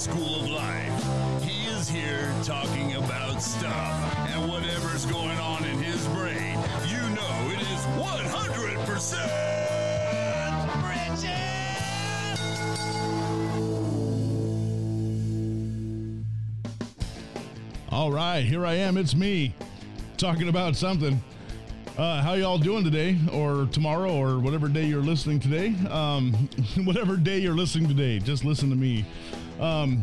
[0.00, 1.42] school of life.
[1.42, 6.58] He is here talking about stuff and whatever's going on in his brain.
[6.88, 9.50] You know it is 100%
[17.90, 18.96] All right, here I am.
[18.96, 19.54] It's me
[20.16, 21.22] talking about something.
[21.98, 25.74] Uh, how y'all doing today, or tomorrow, or whatever day you're listening today?
[25.90, 26.32] Um,
[26.84, 29.04] whatever day you're listening today, just listen to me.
[29.60, 30.02] Um,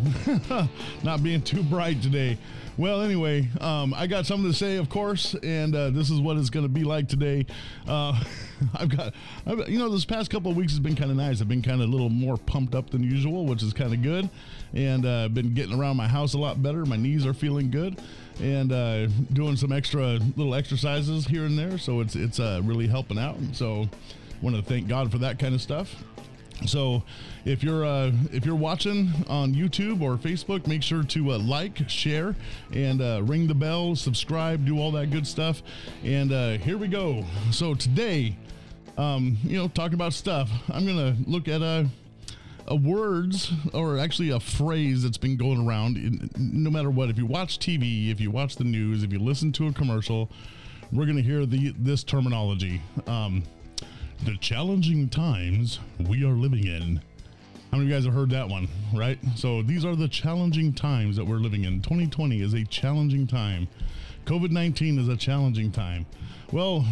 [1.03, 2.37] not being too bright today.
[2.77, 6.37] Well, anyway, um, I got something to say, of course, and uh, this is what
[6.37, 7.47] it's going to be like today.
[7.87, 8.21] Uh,
[8.75, 9.15] I've got,
[9.47, 11.41] I've, you know, this past couple of weeks has been kind of nice.
[11.41, 14.03] I've been kind of a little more pumped up than usual, which is kind of
[14.03, 14.29] good,
[14.75, 16.85] and uh, I've been getting around my house a lot better.
[16.85, 17.99] My knees are feeling good,
[18.39, 21.79] and uh, doing some extra little exercises here and there.
[21.79, 23.37] So it's it's uh, really helping out.
[23.53, 23.89] So,
[24.43, 26.03] want to thank God for that kind of stuff.
[26.65, 27.03] So,
[27.45, 31.87] if you're uh, if you're watching on YouTube or Facebook, make sure to uh, like,
[31.89, 32.35] share,
[32.73, 35.61] and uh, ring the bell, subscribe, do all that good stuff.
[36.03, 37.23] And uh, here we go.
[37.51, 38.35] So today,
[38.97, 41.87] um, you know, talking about stuff, I'm gonna look at a.
[42.69, 45.95] A words, or actually a phrase that's been going around.
[45.95, 49.19] In, no matter what, if you watch TV, if you watch the news, if you
[49.19, 50.29] listen to a commercial,
[50.91, 52.81] we're going to hear the this terminology.
[53.07, 53.43] Um,
[54.23, 57.01] the challenging times we are living in.
[57.71, 59.19] How many of you guys have heard that one, right?
[59.35, 61.81] So these are the challenging times that we're living in.
[61.81, 63.67] 2020 is a challenging time.
[64.25, 66.05] COVID 19 is a challenging time.
[66.51, 66.85] Well,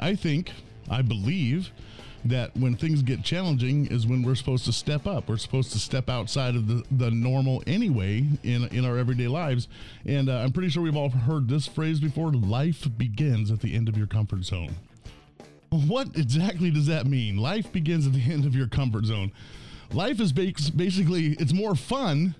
[0.00, 0.52] I think,
[0.90, 1.70] I believe
[2.24, 5.28] that when things get challenging is when we're supposed to step up.
[5.28, 9.68] We're supposed to step outside of the, the normal anyway in, in our everyday lives.
[10.04, 13.74] And uh, I'm pretty sure we've all heard this phrase before life begins at the
[13.74, 14.76] end of your comfort zone.
[15.70, 17.36] What exactly does that mean?
[17.36, 19.32] Life begins at the end of your comfort zone.
[19.92, 22.34] Life is basically, it's more fun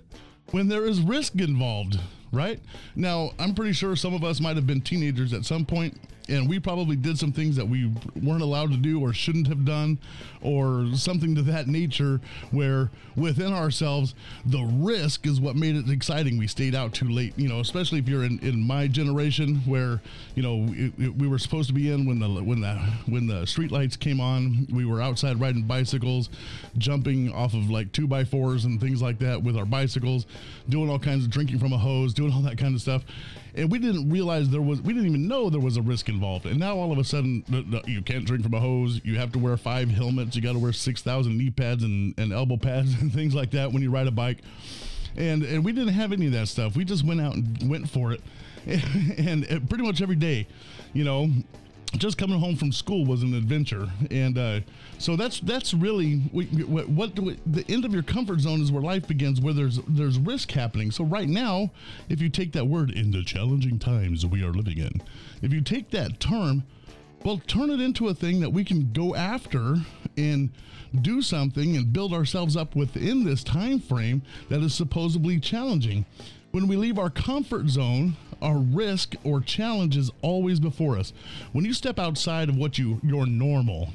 [0.51, 1.99] when there is risk involved,
[2.31, 2.59] right?
[2.95, 5.97] Now, I'm pretty sure some of us might have been teenagers at some point
[6.29, 9.65] and we probably did some things that we weren't allowed to do or shouldn't have
[9.65, 9.97] done
[10.41, 12.19] or something to that nature
[12.51, 14.13] where within ourselves
[14.45, 16.37] the risk is what made it exciting.
[16.37, 20.01] We stayed out too late you know especially if you're in, in my generation where
[20.35, 20.67] you know
[21.17, 22.75] we were supposed to be in when the when the
[23.07, 24.67] when the street lights came on.
[24.71, 26.29] We were outside riding bicycles
[26.77, 30.25] jumping off of like two by fours and things like that with our bicycles
[30.69, 33.03] doing all kinds of drinking from a hose doing all that kind of stuff.
[33.55, 36.45] And we didn't realize there was we didn't even know there was a risk involved
[36.45, 37.43] and now all of a sudden
[37.85, 38.99] you can't drink from a hose.
[39.03, 40.35] You have to wear five helmets.
[40.35, 43.71] You got to wear 6000 knee pads and, and elbow pads and things like that
[43.71, 44.39] when you ride a bike.
[45.15, 46.75] And and we didn't have any of that stuff.
[46.75, 48.21] We just went out and went for it.
[48.67, 50.45] And, and pretty much every day
[50.93, 51.29] you know
[51.97, 54.59] just coming home from school was an adventure, and uh,
[54.97, 59.07] so that's that's really what, what, the end of your comfort zone is where life
[59.07, 60.91] begins, where there's there's risk happening.
[60.91, 61.71] So right now,
[62.09, 65.01] if you take that word in the challenging times we are living in,
[65.41, 66.63] if you take that term,
[67.23, 69.75] well, turn it into a thing that we can go after
[70.15, 70.49] and
[71.01, 76.05] do something and build ourselves up within this time frame that is supposedly challenging.
[76.51, 81.13] When we leave our comfort zone, our risk or challenge is always before us.
[81.53, 83.89] When you step outside of what you your normal,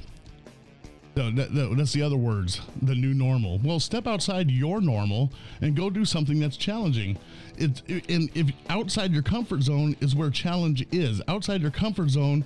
[1.14, 3.60] no, that, that, that's the other words, the new normal.
[3.62, 5.30] Well, step outside your normal
[5.60, 7.18] and go do something that's challenging.
[7.58, 11.20] It's and if outside your comfort zone is where challenge is.
[11.28, 12.44] Outside your comfort zone,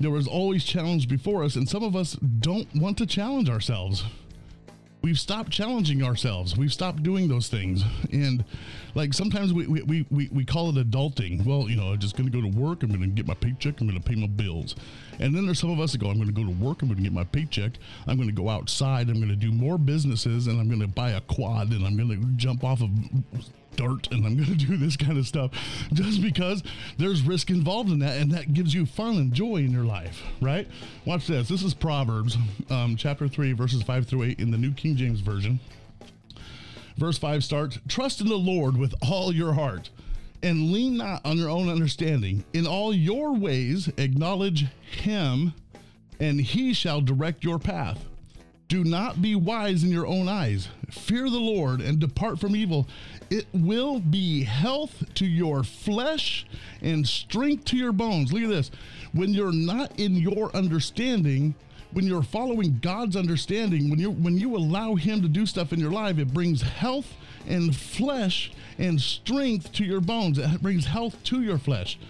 [0.00, 4.04] there was always challenge before us, and some of us don't want to challenge ourselves
[5.06, 6.56] we've stopped challenging ourselves.
[6.56, 7.84] We've stopped doing those things.
[8.10, 8.44] And
[8.96, 11.46] like sometimes we, we, we, we call it adulting.
[11.46, 12.82] Well, you know, I'm just going to go to work.
[12.82, 13.80] I'm going to get my paycheck.
[13.80, 14.74] I'm going to pay my bills.
[15.20, 16.82] And then there's some of us that go, I'm going to go to work.
[16.82, 17.74] I'm going to get my paycheck.
[18.08, 19.08] I'm going to go outside.
[19.08, 21.96] I'm going to do more businesses and I'm going to buy a quad and I'm
[21.96, 22.90] going to jump off of
[23.76, 25.50] dirt and I'm going to do this kind of stuff
[25.92, 26.62] just because
[26.98, 30.22] there's risk involved in that and that gives you fun and joy in your life,
[30.40, 30.66] right?
[31.04, 31.48] Watch this.
[31.48, 32.36] This is Proverbs
[32.70, 35.60] um, chapter 3, verses 5 through 8 in the New King James Version.
[36.96, 39.90] Verse 5 starts Trust in the Lord with all your heart
[40.42, 42.44] and lean not on your own understanding.
[42.52, 45.54] In all your ways, acknowledge him,
[46.20, 48.04] and he shall direct your path.
[48.68, 50.68] Do not be wise in your own eyes.
[50.90, 52.88] Fear the Lord and depart from evil.
[53.30, 56.46] It will be health to your flesh
[56.82, 58.32] and strength to your bones.
[58.32, 58.72] Look at this.
[59.12, 61.54] When you're not in your understanding,
[61.92, 65.78] when you're following God's understanding, when you when you allow him to do stuff in
[65.78, 67.14] your life, it brings health
[67.46, 70.38] and flesh and strength to your bones.
[70.38, 72.00] It brings health to your flesh.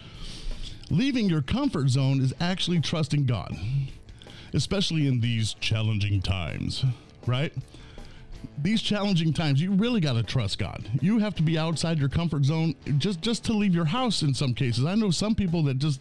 [0.88, 3.54] Leaving your comfort zone is actually trusting God
[4.56, 6.84] especially in these challenging times,
[7.26, 7.52] right?
[8.58, 10.88] these challenging times, you really got to trust God.
[11.00, 14.22] You have to be outside your comfort zone just just to leave your house.
[14.22, 16.00] In some cases, I know some people that just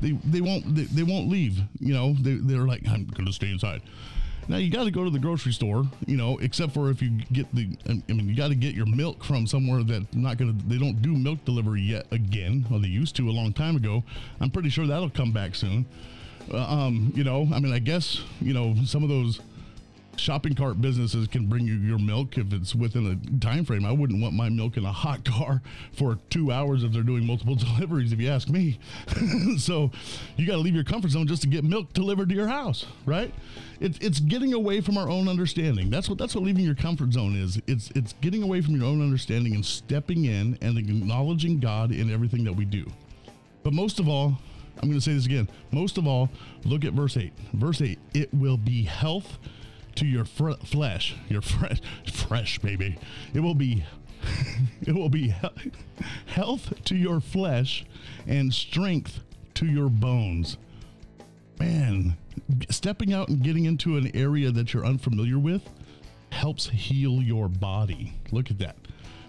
[0.00, 1.60] they they won't they, they won't leave.
[1.80, 3.82] You know, they they're like, I'm going to stay inside.
[4.46, 7.18] Now you got to go to the grocery store, you know, except for if you
[7.32, 10.58] get the, I mean, you got to get your milk from somewhere that not going
[10.58, 13.74] to, they don't do milk delivery yet again, or they used to a long time
[13.74, 14.04] ago.
[14.40, 15.86] I'm pretty sure that'll come back soon.
[16.52, 19.40] Um, you know, I mean, I guess, you know, some of those
[20.16, 23.84] shopping cart businesses can bring you your milk if it's within a time frame.
[23.84, 25.62] I wouldn't want my milk in a hot car
[25.92, 28.78] for two hours if they're doing multiple deliveries, if you ask me.
[29.58, 29.90] so
[30.36, 32.86] you got to leave your comfort zone just to get milk delivered to your house,
[33.06, 33.32] right?
[33.80, 35.90] It, it's getting away from our own understanding.
[35.90, 37.60] That's what that's what leaving your comfort zone is.
[37.66, 42.10] It's it's getting away from your own understanding and stepping in and acknowledging God in
[42.10, 42.86] everything that we do.
[43.62, 44.38] But most of all,
[44.82, 45.48] I'm going to say this again.
[45.70, 46.28] Most of all,
[46.64, 47.32] look at verse 8.
[47.52, 49.38] Verse 8, it will be health
[49.96, 51.80] to your fr- flesh, your fresh,
[52.12, 52.98] fresh baby.
[53.32, 53.84] It will be,
[54.82, 55.72] it will be he-
[56.26, 57.84] health to your flesh
[58.26, 59.20] and strength
[59.54, 60.56] to your bones.
[61.58, 62.16] Man,
[62.68, 65.62] stepping out and getting into an area that you're unfamiliar with
[66.30, 68.14] helps heal your body.
[68.32, 68.76] Look at that.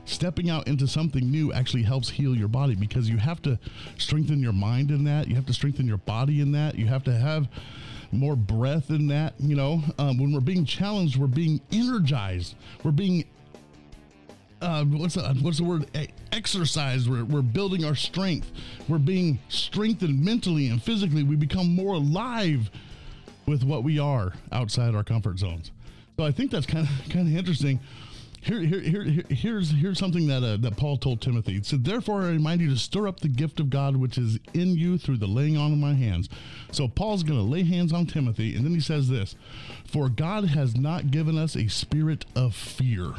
[0.05, 3.59] Stepping out into something new actually helps heal your body because you have to
[3.97, 5.27] strengthen your mind in that.
[5.27, 6.75] You have to strengthen your body in that.
[6.75, 7.47] You have to have
[8.11, 9.33] more breath in that.
[9.39, 12.55] You know, um, when we're being challenged, we're being energized.
[12.83, 13.25] We're being
[14.61, 15.85] uh, what's the, what's the word?
[16.31, 17.09] Exercise.
[17.09, 18.51] We're, we're building our strength.
[18.87, 21.23] We're being strengthened mentally and physically.
[21.23, 22.69] We become more alive
[23.45, 25.71] with what we are outside our comfort zones.
[26.17, 27.79] So I think that's kind of kind of interesting.
[28.45, 31.53] Here, here, here, here's here's something that uh, that Paul told Timothy.
[31.53, 34.37] He said, "Therefore, I remind you to stir up the gift of God which is
[34.53, 36.29] in you through the laying on of my hands."
[36.71, 39.35] So Paul's going to lay hands on Timothy, and then he says this:
[39.87, 43.15] "For God has not given us a spirit of fear."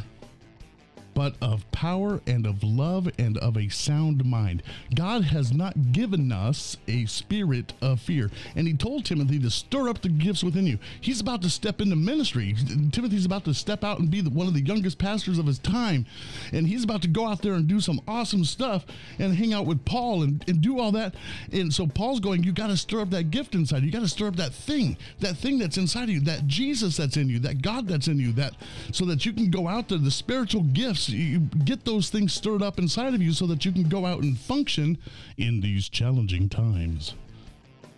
[1.17, 4.63] But of power and of love and of a sound mind.
[4.95, 8.31] God has not given us a spirit of fear.
[8.55, 10.79] And he told Timothy to stir up the gifts within you.
[11.01, 12.55] He's about to step into ministry.
[12.93, 15.59] Timothy's about to step out and be the, one of the youngest pastors of his
[15.59, 16.05] time.
[16.53, 18.85] And he's about to go out there and do some awesome stuff
[19.19, 21.15] and hang out with Paul and, and do all that.
[21.51, 23.91] And so Paul's going, You got to stir up that gift inside you.
[23.91, 27.17] Got to stir up that thing, that thing that's inside of you, that Jesus that's
[27.17, 28.53] in you, that God that's in you, that
[28.93, 32.63] so that you can go out there, the spiritual gifts you get those things stirred
[32.63, 34.99] up inside of you so that you can go out and function
[35.37, 37.15] in these challenging times.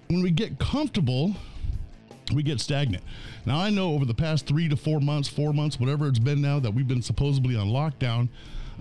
[0.09, 1.35] When we get comfortable,
[2.35, 3.03] we get stagnant.
[3.47, 6.41] Now, I know over the past three to four months, four months, whatever it's been
[6.41, 8.29] now that we've been supposedly on lockdown.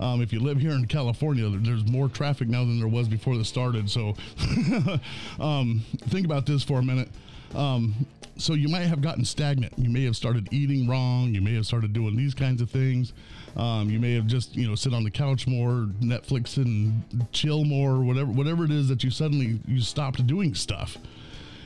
[0.00, 3.36] Um, if you live here in California, there's more traffic now than there was before
[3.36, 3.90] this started.
[3.90, 4.14] So
[5.40, 7.08] um, think about this for a minute.
[7.54, 8.06] Um,
[8.36, 9.72] so you might have gotten stagnant.
[9.76, 11.34] You may have started eating wrong.
[11.34, 13.12] You may have started doing these kinds of things.
[13.56, 17.64] Um, you may have just you know sit on the couch more, Netflix and chill
[17.64, 20.96] more, whatever whatever it is that you suddenly you stopped doing stuff.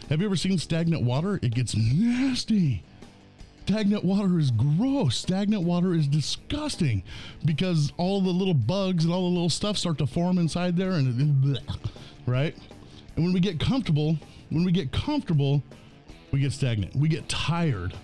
[0.08, 1.38] Have you ever seen stagnant water?
[1.43, 2.82] It gets nasty.
[3.66, 5.16] Stagnant water is gross.
[5.16, 7.04] Stagnant water is disgusting
[7.44, 10.92] because all the little bugs and all the little stuff start to form inside there,
[10.92, 11.58] and
[12.26, 12.56] right.
[13.14, 14.19] And when we get comfortable,
[14.50, 15.62] when we get comfortable,
[16.32, 16.96] we get stagnant.
[16.96, 17.94] We get tired.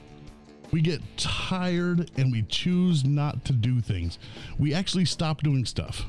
[0.71, 4.21] We get tired and we choose not to do things.
[4.59, 6.05] We actually stop doing stuff.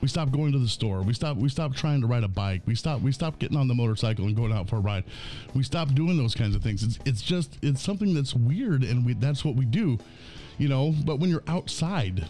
[0.00, 1.02] We stop going to the store.
[1.02, 2.62] We stop we stop trying to ride a bike.
[2.66, 5.04] We stop we stop getting on the motorcycle and going out for a ride.
[5.54, 6.82] We stop doing those kinds of things.
[6.82, 9.98] It's it's just it's something that's weird and we that's what we do.
[10.58, 12.28] You know, but when you're outside,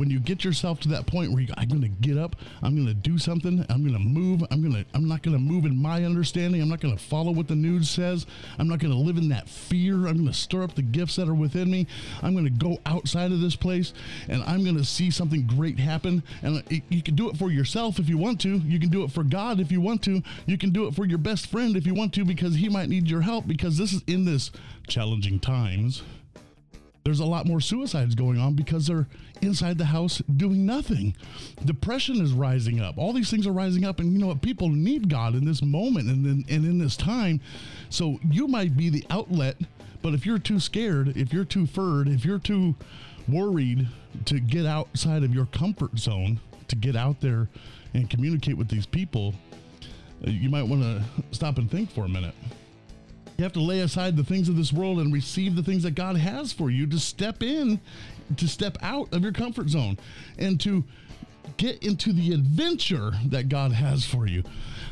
[0.00, 2.34] when you get yourself to that point where you go, I'm going to get up,
[2.62, 5.36] I'm going to do something, I'm going to move, I'm going to, I'm not going
[5.36, 8.24] to move in my understanding, I'm not going to follow what the news says,
[8.58, 11.16] I'm not going to live in that fear, I'm going to stir up the gifts
[11.16, 11.86] that are within me,
[12.22, 13.92] I'm going to go outside of this place
[14.26, 16.22] and I'm going to see something great happen.
[16.42, 19.12] And you can do it for yourself if you want to, you can do it
[19.12, 21.86] for God if you want to, you can do it for your best friend if
[21.86, 24.50] you want to, because he might need your help because this is in this
[24.88, 26.02] challenging times
[27.10, 29.08] there's a lot more suicides going on because they're
[29.42, 31.16] inside the house doing nothing.
[31.64, 32.96] Depression is rising up.
[32.98, 34.42] All these things are rising up, and you know what?
[34.42, 37.40] People need God in this moment and in, and in this time.
[37.88, 39.56] So you might be the outlet,
[40.02, 42.76] but if you're too scared, if you're too furred, if you're too
[43.26, 43.88] worried
[44.26, 46.38] to get outside of your comfort zone,
[46.68, 47.48] to get out there
[47.92, 49.34] and communicate with these people,
[50.24, 51.02] uh, you might want to
[51.32, 52.36] stop and think for a minute.
[53.40, 55.94] You have to lay aside the things of this world and receive the things that
[55.94, 57.80] God has for you to step in,
[58.36, 59.98] to step out of your comfort zone
[60.38, 60.84] and to
[61.56, 64.42] get into the adventure that God has for you.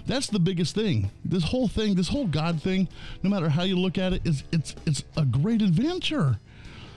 [0.07, 1.11] That's the biggest thing.
[1.27, 2.89] This whole thing, this whole God thing,
[3.23, 6.41] no matter how you look at it, is it's it's a great adventure.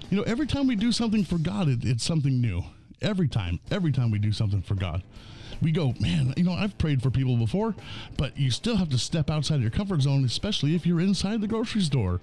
[0.09, 2.63] You know, every time we do something for God, it, it's something new.
[3.01, 5.03] Every time, every time we do something for God,
[5.61, 7.75] we go, man, you know, I've prayed for people before,
[8.17, 11.41] but you still have to step outside of your comfort zone, especially if you're inside
[11.41, 12.19] the grocery store.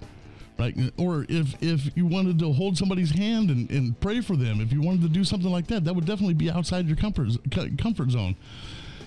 [0.57, 0.75] Right?
[0.97, 4.73] Or if, if you wanted to hold somebody's hand and, and pray for them, if
[4.73, 7.29] you wanted to do something like that, that would definitely be outside your comfort
[7.77, 8.35] comfort zone.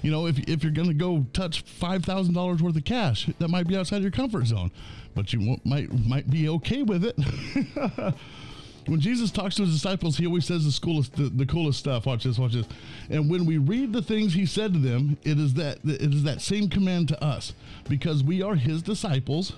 [0.00, 3.28] You know, if, if you're going to go touch five thousand dollars worth of cash,
[3.38, 4.70] that might be outside your comfort zone,
[5.14, 7.16] but you might might be okay with it.
[8.86, 12.06] when Jesus talks to his disciples, he always says the coolest, the, the, coolest stuff.
[12.06, 12.66] Watch this, watch this.
[13.10, 16.24] And when we read the things he said to them, it is that it is
[16.24, 17.52] that same command to us
[17.88, 19.52] because we are his disciples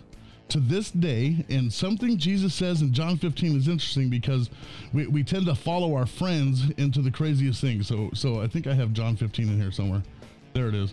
[0.48, 1.44] to this day.
[1.48, 4.50] And something Jesus says in John 15 is interesting because
[4.92, 7.88] we, we tend to follow our friends into the craziest things.
[7.88, 10.02] So so I think I have John 15 in here somewhere.
[10.52, 10.92] There it is.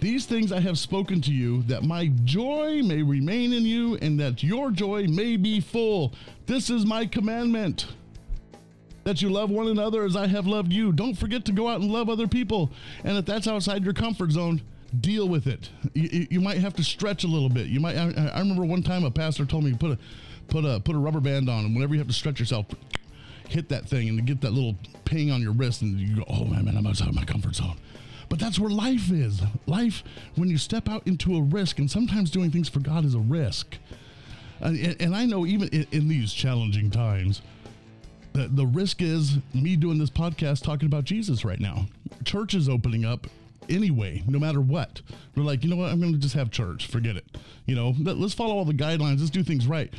[0.00, 4.18] These things I have spoken to you, that my joy may remain in you, and
[4.18, 6.14] that your joy may be full.
[6.46, 7.86] This is my commandment
[9.04, 10.92] that you love one another as I have loved you.
[10.92, 12.70] Don't forget to go out and love other people.
[13.04, 14.62] And if that's outside your comfort zone,
[15.00, 15.70] deal with it.
[15.94, 17.66] You, you might have to stretch a little bit.
[17.66, 17.96] You might.
[17.96, 19.98] I, I, remember one time a pastor told me put a
[20.48, 22.66] put a put a rubber band on, and whenever you have to stretch yourself,
[23.48, 26.44] hit that thing and get that little ping on your wrist, and you go, "Oh
[26.44, 27.76] man, man I'm outside of my comfort zone."
[28.30, 29.42] But that's where life is.
[29.66, 30.02] Life,
[30.36, 33.18] when you step out into a risk, and sometimes doing things for God is a
[33.18, 33.76] risk.
[34.60, 37.42] and, and, I know even in, in these challenging times,
[38.32, 41.86] the, the risk is me doing this podcast talking about Jesus right now.
[42.24, 43.26] Church is opening up
[43.70, 45.00] anyway, no matter what.
[45.36, 45.90] We're like, you know what?
[45.90, 46.86] I'm going to just have church.
[46.86, 47.24] Forget it.
[47.66, 49.20] You know, let's follow all the guidelines.
[49.20, 49.92] Let's do things right.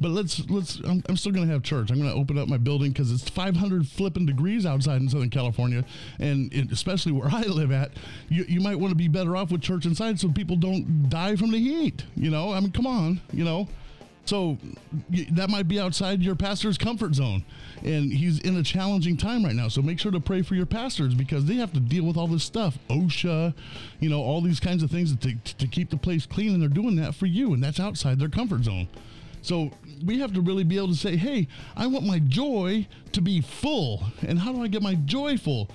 [0.00, 0.80] But let's let's.
[0.80, 1.90] I'm, I'm still going to have church.
[1.90, 5.28] I'm going to open up my building because it's 500 flipping degrees outside in Southern
[5.28, 5.84] California,
[6.18, 7.92] and it, especially where I live at,
[8.30, 11.36] you you might want to be better off with church inside so people don't die
[11.36, 12.04] from the heat.
[12.16, 13.20] You know, I mean, come on.
[13.32, 13.68] You know.
[14.30, 14.58] So
[15.32, 17.44] that might be outside your pastor's comfort zone.
[17.82, 19.66] And he's in a challenging time right now.
[19.66, 22.28] So make sure to pray for your pastors because they have to deal with all
[22.28, 23.52] this stuff OSHA,
[23.98, 26.52] you know, all these kinds of things to, to keep the place clean.
[26.52, 27.52] And they're doing that for you.
[27.54, 28.86] And that's outside their comfort zone.
[29.42, 29.72] So
[30.06, 33.40] we have to really be able to say, hey, I want my joy to be
[33.40, 34.04] full.
[34.22, 35.68] And how do I get my joy full?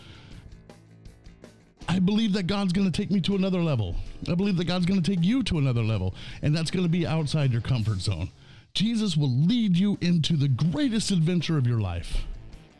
[1.88, 3.96] I believe that God's going to take me to another level.
[4.30, 6.16] I believe that God's going to take you to another level.
[6.42, 8.30] And that's going to be outside your comfort zone.
[8.74, 12.24] Jesus will lead you into the greatest adventure of your life.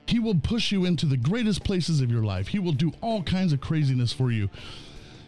[0.08, 2.50] He will push you into the greatest places of your life.
[2.50, 4.50] He will do all kinds of craziness for you.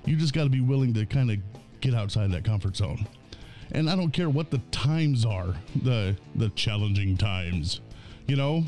[0.06, 1.38] You just got to be willing to kind of
[1.82, 3.08] get outside that comfort zone.
[3.72, 7.82] And I don't care what the times are, the the challenging times,
[8.26, 8.64] you know,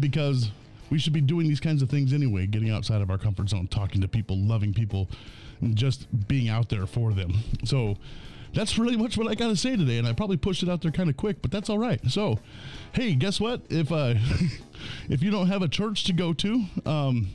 [0.00, 0.50] because
[0.92, 3.66] we should be doing these kinds of things anyway, getting outside of our comfort zone,
[3.66, 5.08] talking to people, loving people,
[5.62, 7.32] and just being out there for them.
[7.64, 7.96] So
[8.52, 10.82] that's really much what I got to say today, and I probably pushed it out
[10.82, 11.98] there kind of quick, but that's all right.
[12.10, 12.40] So,
[12.92, 13.62] hey, guess what?
[13.70, 14.16] If uh,
[15.08, 17.28] if you don't have a church to go to, um,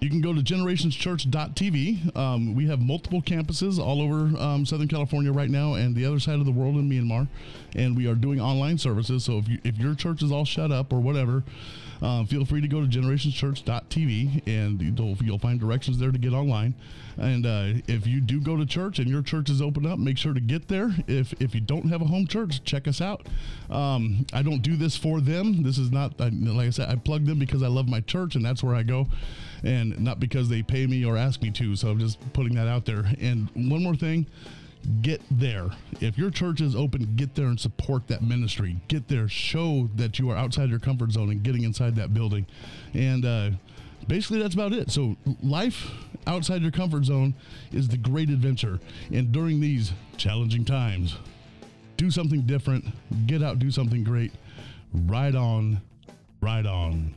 [0.00, 2.16] you can go to generationschurch.tv.
[2.16, 6.20] Um, we have multiple campuses all over um, Southern California right now and the other
[6.20, 7.28] side of the world in Myanmar.
[7.74, 9.24] And we are doing online services.
[9.24, 11.42] So if, you, if your church is all shut up or whatever,
[12.02, 16.32] uh, feel free to go to generationschurch.tv and you'll, you'll find directions there to get
[16.32, 16.74] online.
[17.16, 20.18] And uh, if you do go to church and your church is open up, make
[20.18, 20.90] sure to get there.
[21.06, 23.26] If, if you don't have a home church, check us out.
[23.70, 25.62] Um, I don't do this for them.
[25.62, 28.44] This is not, like I said, I plug them because I love my church and
[28.44, 29.08] that's where I go.
[29.64, 31.74] And not because they pay me or ask me to.
[31.74, 33.04] So I'm just putting that out there.
[33.20, 34.26] And one more thing
[35.02, 35.68] get there.
[36.00, 38.76] If your church is open, get there and support that ministry.
[38.88, 42.46] Get there, show that you are outside your comfort zone and getting inside that building.
[42.94, 43.50] And uh,
[44.06, 44.90] basically, that's about it.
[44.90, 45.90] So, life
[46.26, 47.34] outside your comfort zone
[47.72, 48.78] is the great adventure.
[49.12, 51.16] And during these challenging times,
[51.96, 52.84] do something different,
[53.26, 54.32] get out, do something great.
[54.92, 55.80] Ride on,
[56.40, 57.14] ride on.